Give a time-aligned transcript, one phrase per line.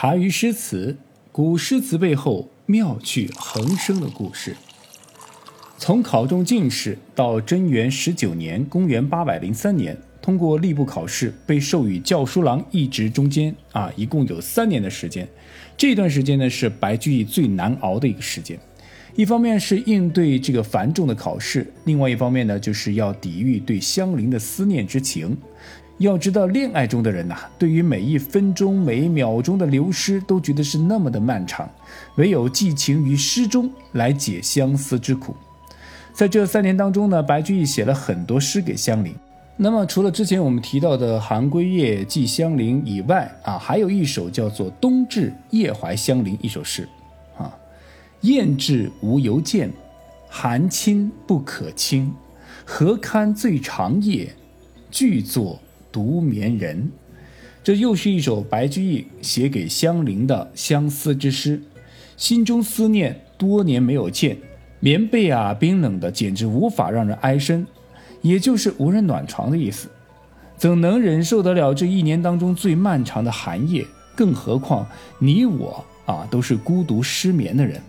[0.00, 0.96] 茶余诗词，
[1.32, 4.54] 古诗词背后妙趣横生的故事。
[5.76, 15.26] 从考中进士到贞元十九年（公元803年），通过吏部考试被授予校书郎一职，中间啊，一共有三年的时间。
[15.76, 18.56] 这段时间呢，是白居易最难熬的一个时间。
[19.16, 25.36] 一方面是应对这个繁重的考试，另外一方面呢，就是要抵御对乡邻的思念之情。
[25.98, 31.68] 要知道，恋爱中的人呐，对于每一分钟、每一秒钟的流失，都觉得是那么的漫长。
[32.16, 35.34] 唯有寄情于诗中来解相思之苦。
[36.12, 39.12] 在这三年当中呢，白居易写了很多诗给香菱。
[39.56, 46.88] 那么，除了之前我们提到的《寒归夜》《寄香菱》以外啊，还有一首叫做《冬至夜怀香菱》一首诗，
[47.36, 47.52] 啊，
[48.20, 49.68] 雁至无由见，
[50.28, 52.14] 寒侵不可亲，
[52.64, 54.32] 何堪最长夜，
[54.92, 55.58] 俱作。
[55.90, 56.90] 独眠人，
[57.62, 61.60] 这又是一首白居易写给香菱的相思之诗。
[62.16, 64.36] 心中思念多年没有见，
[64.80, 67.66] 棉被啊冰冷的，简直无法让人安身，
[68.22, 69.88] 也就是无人暖床的意思。
[70.56, 73.86] 怎能忍受得了这一年当中最漫长的寒夜？
[74.16, 74.84] 更何况
[75.20, 77.80] 你我啊，都是孤独失眠的人。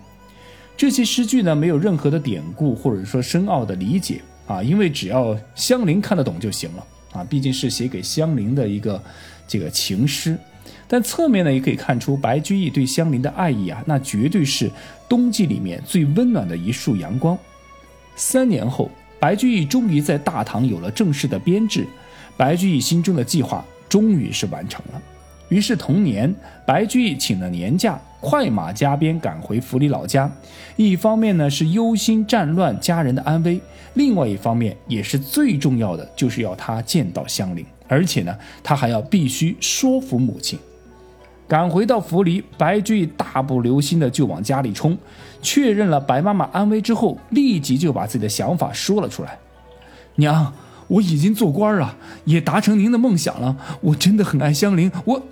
[0.78, 6.86] 这些诗句呢，没有任何的典故或者说深奥的理解啊，因为只要香菱看得懂就行了。
[7.11, 9.02] 啊，毕竟是写给香菱的一个
[9.47, 10.38] 这个情诗，
[10.88, 14.69] 但侧面呢也可以看出白居易对香菱的爱意啊，那绝对是
[15.07, 17.38] 冬季里面最温暖的一束阳光。
[18.16, 21.88] 三年后，白居易终于在大唐有了正式的编制，
[22.38, 25.01] 白居易心中的计划终于是完成了。
[25.50, 26.33] 于是同年，
[26.66, 30.31] 白居易请了年假，快马加鞭赶回府里老家。
[30.75, 33.59] 一方面呢是忧心战乱家人的安危，
[33.95, 40.58] 另外一方面也是最重要的，就是要他见到香菱，而且呢他还要必须说服母亲。
[41.47, 44.95] 赶回到府里，白居易大步流星的就往家里冲，
[45.41, 49.38] 确认了白妈妈安危之后，立即就把自己的想法说了出来
[50.16, 50.53] ：“娘。”
[50.89, 51.95] 我已经做官了，
[52.25, 53.55] 也达成您的梦想了。
[53.79, 54.91] 我真的很爱香菱。
[55.05, 55.23] 我，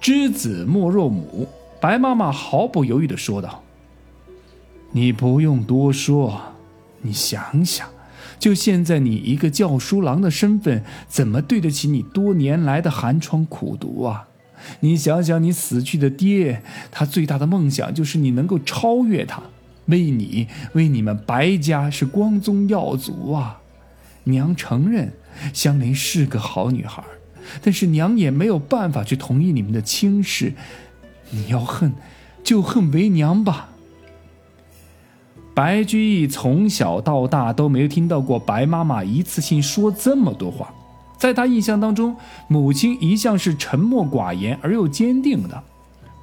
[0.00, 1.48] 知子莫若母。
[1.80, 3.62] 白妈妈毫不犹豫地说道
[4.92, 6.38] ：“你不用多说，
[7.00, 7.88] 你想想，
[8.38, 14.28] 就现在你一个教书郎的身份，怎么对得起你多年来的寒窗苦读啊？
[14.80, 19.42] 你想想，你死去的爹，他最大的梦想就是你能够超越他，
[19.86, 23.56] 为你，为你们白家是光宗耀祖啊。”
[24.30, 25.12] 娘承认
[25.52, 27.02] 香菱是个好女孩，
[27.62, 30.52] 但是娘也没有办法去同意你们的亲事。
[31.30, 31.92] 你要恨，
[32.42, 33.68] 就恨为娘吧。
[35.54, 40.72] 白居易从小到大都没有听到过白妈妈一次性说这么多话，
[41.18, 42.16] 在他印象当中，
[42.48, 45.62] 母亲一向是沉默寡言而又坚定的。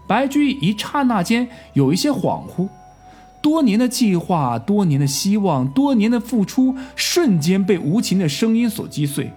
[0.07, 2.67] 白居易一刹那间有一些恍惚。
[3.47, 9.31] 多年的计划，多年的希望，多年的付出，瞬间被无情的声音所击碎。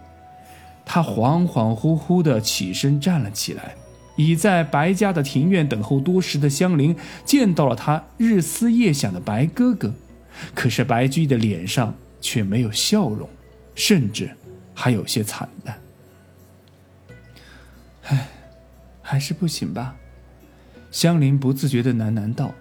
[0.84, 3.76] 他恍恍惚惚地起身站了起来。
[4.16, 6.94] 已在白家的庭院等候多时的香菱
[7.24, 9.94] 见到了他日思夜想的白哥哥，
[10.56, 13.28] 可是白居易的脸上却没有笑容，
[13.76, 14.28] 甚至
[14.74, 15.80] 还有些惨淡。
[18.08, 18.28] 唉，
[19.00, 19.94] 还是不行吧？
[20.90, 22.52] 香菱不自觉地喃喃道。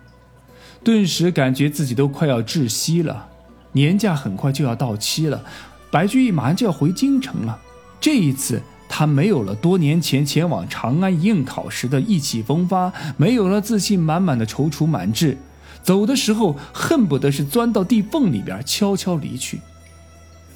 [0.84, 3.28] 顿时感觉自己都快要窒息了，
[3.74, 5.44] 年假很快就要到期了，
[5.92, 7.60] 白居易马上就要回京城了。
[8.00, 15.38] 这一次，他没有了多年前前往长安应考时的意气风发，没有了自信满满的踌躇满志，
[15.84, 19.60] 走的时候恨不得是钻到地缝里边悄悄离去。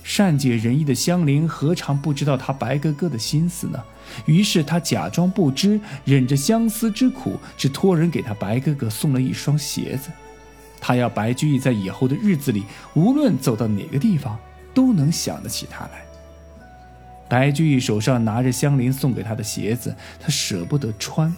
[0.03, 3.81] 善解人意的香菱何尝不知道他白哥哥的心思呢？
[4.25, 10.09] 于是他假装不知，忍着相思之苦，只托人给他白哥哥送了一双鞋子。
[10.81, 14.38] 他要白居易在以后的日子里，无论走到哪个地方，
[14.74, 16.03] 都能想得起他来。
[17.30, 21.34] 白居易手上拿着香菱送给他的鞋子，他舍不得穿，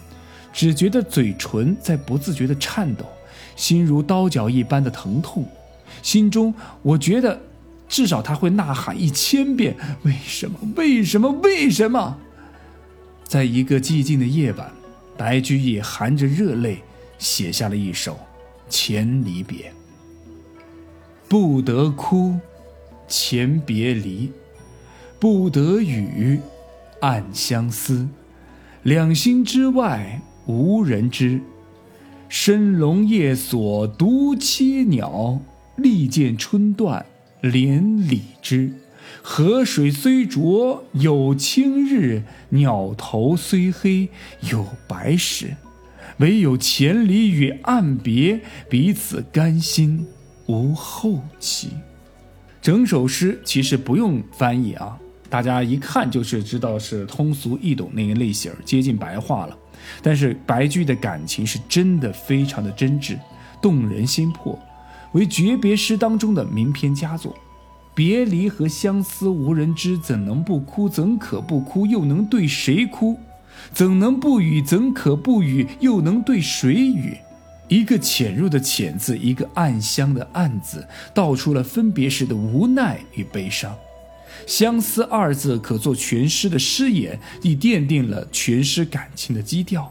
[0.52, 3.06] 只觉得嘴唇在不自觉地颤抖，
[3.54, 5.46] 心如刀绞一般的疼痛，
[6.02, 6.52] 心中
[6.82, 7.40] 我觉得。
[7.88, 10.58] 至少他会呐喊一千遍：“为什么？
[10.76, 11.30] 为什么？
[11.42, 12.18] 为什么？”
[13.24, 14.70] 在一个寂静的夜晚，
[15.16, 16.82] 白居易含着热泪
[17.18, 18.14] 写下了一首
[18.68, 19.70] 《前离别》
[21.28, 22.38] ：“不得哭，
[23.08, 24.30] 前别离；
[25.18, 26.40] 不得语，
[27.00, 28.08] 暗相思。
[28.82, 31.40] 两心之外无人知，
[32.28, 35.40] 深笼夜锁独栖鸟。
[35.76, 37.04] 利见春断。”
[37.40, 38.72] 连理枝，
[39.22, 44.08] 河水虽浊有清日，鸟头虽黑
[44.50, 45.56] 有白时。
[46.18, 48.40] 唯有千里与岸别，
[48.70, 50.06] 彼此甘心
[50.46, 51.68] 无后期。
[52.62, 54.98] 整首诗其实不用翻译啊，
[55.28, 59.58] 大家一看就是知道是通俗易懂那个类型，接近白话了。
[60.02, 63.18] 但是白居易的感情是真的非常的真挚，
[63.60, 64.58] 动人心魄，
[65.12, 67.36] 为诀别诗当中的名篇佳作。
[67.94, 70.88] 别离和相思无人知，怎能不哭？
[70.88, 71.86] 怎可不哭？
[71.86, 73.18] 又能对谁哭？
[73.72, 74.60] 怎能不语？
[74.60, 75.66] 怎可不语？
[75.80, 77.16] 又能对谁语？
[77.68, 83.74] 一个潜入的“潜”字，一个暗香的“暗”字，道出了分别时的无奈与悲伤。
[84.46, 89.90] 相思二字可作全诗的诗眼，亦奠定了全诗感情的基调。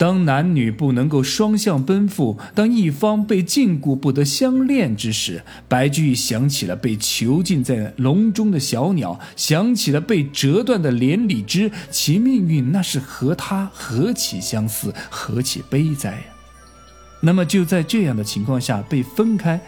[0.00, 16.22] 当男女不能够双向奔赴，当一方被禁锢不得相恋之时，白居易想起了被囚禁在笼中的小鸟，想起了被折断的连理枝，其命运那是和他何其相似，何其悲哉呀！
[17.20, 19.60] 那么就在这样的情况下被分开，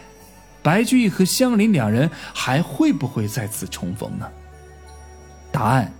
[0.62, 4.26] 白居易和香菱两人还会不会再次重逢呢？
[5.50, 5.92] 答案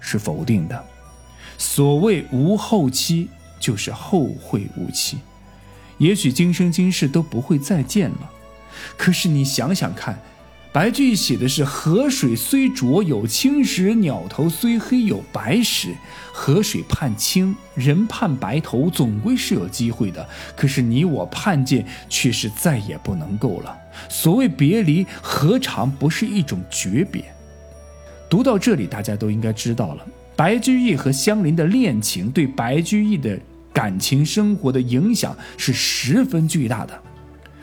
[0.00, 0.84] 是否定的。
[1.58, 3.28] 所谓无后期。
[3.64, 5.16] 就是后会无期，
[5.96, 8.30] 也许今生今世都不会再见了。
[8.98, 10.18] 可是你想想看，
[10.70, 15.94] 白居易写的是“河水虽浊有清时，鸟头虽黑有白时”。
[16.30, 20.28] 河水盼清，人盼白头，总归是有机会的。
[20.54, 23.74] 可是你我盼见，却是再也不能够了。
[24.10, 27.24] 所谓别离，何尝不是一种诀别？
[28.28, 30.04] 读到这里，大家都应该知道了，
[30.36, 33.38] 白居易和香菱的恋情对白居易的。
[33.74, 36.98] 感情生活的影响是十分巨大的，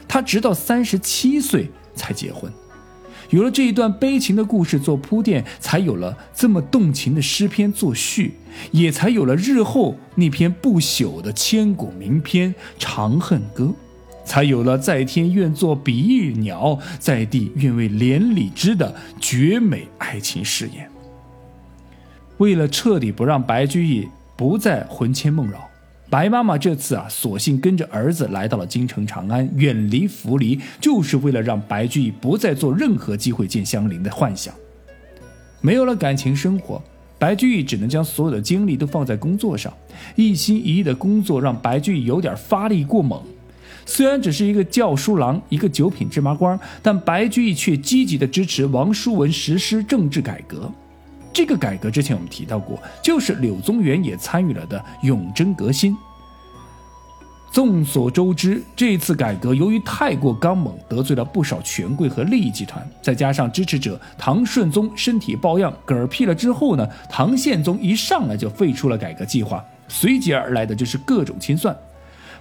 [0.08, 2.52] 他直到三十七岁才结婚，
[3.30, 8.34] 有了这一段悲情的故事做铺垫，才有了这么动情的诗篇作序，
[8.72, 13.64] 也才有了日后那篇不朽的千古名篇《长恨歌》，
[14.26, 20.92] 才有了在天愿作比翼鸟，在地愿为连理枝的绝美爱情誓言。
[22.38, 24.06] 为了彻底不让白居易
[24.36, 25.71] 不再魂牵梦绕。
[26.12, 34.54] 白妈妈这次啊，索性跟着儿子来到了京城长安，远离涪离，就是为了让白居易不再做任何机会见香菱的幻想。
[35.62, 36.84] 没有了感情生活，
[37.18, 39.72] 白居易只能将所有的精力都放在工作上，
[40.18, 43.24] 一心一意的工作让白居易有点发力过猛。
[43.86, 50.70] 虽然只是一个教书郎，一个九品芝麻官，但白居易却积极的支持王叔文实施政治改革。
[51.34, 55.96] 这个改革之前我们提到过，就是柳宗元也参与了的永贞革新。
[57.52, 71.76] 众所周知，这次改革由于太过刚猛，得罪了不少权贵和利益集团，再加上支持者唐顺宗身体抱恙嗝屁了之后呢，唐宪宗一上来就废除了改革计划，随即而来的就是各种清算。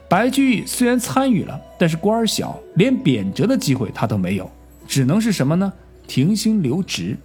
[0.08, 4.48] 白居易虽然参与了，但是官儿小，连贬谪的机会他都没有，
[4.86, 5.72] 只能是什么呢？
[6.06, 7.16] 停薪留职。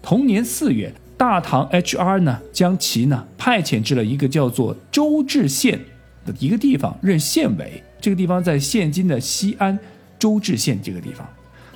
[0.00, 0.90] 同年四月。
[1.16, 5.80] 大唐 HR 呢，将其呢派遣至了一个叫做周至县
[6.26, 7.82] 的一个地方任县委。
[8.00, 9.78] 这个地方在现今的西安
[10.18, 11.26] 周至县这个地方。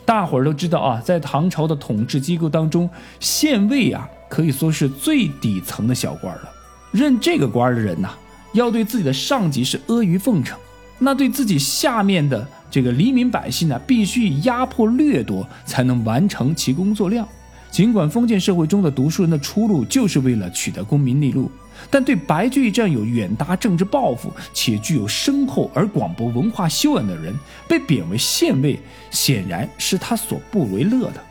[0.04, 2.88] 大伙儿都知道啊，在唐朝的统治机构当中，
[3.19, 6.50] 县尉啊可以说是最底层的小官了。
[6.90, 8.10] 任这个官的人呐，
[8.52, 10.59] 要对自己的上级是阿谀奉承，
[10.99, 17.26] 那对自己下面的这个黎民百姓呢，必须以压迫掠夺才能完成其工作量。
[17.70, 21.50] 尽管封建社会中的读书人的出路就是为了取得功名利禄，
[21.88, 27.32] 但对白居易这样有远大政治抱负且具有深厚而广博文化修养的人，
[27.68, 28.78] 被贬为县尉，
[29.10, 31.22] 显然是他所不为乐的。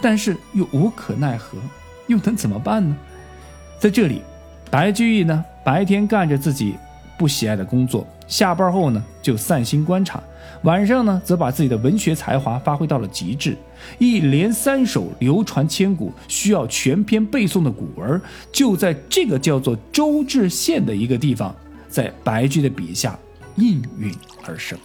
[0.00, 1.58] 但是又无可奈何，
[2.06, 2.96] 又能怎么办呢？
[3.78, 4.22] 在这里，
[4.70, 6.76] 白居易呢，白天干着自己
[7.18, 10.18] 不喜爱的工作，下班后呢，就散心观察。
[10.62, 13.54] 晚上呢，则把自己的文学才华发挥到了极致，
[13.98, 18.18] 一连三首流传千古、需要全篇背诵的古文，
[18.50, 21.54] 就在这个叫做周至县的一个地方，
[21.90, 23.18] 在白居的笔下
[23.56, 24.10] 应运
[24.46, 24.78] 而生。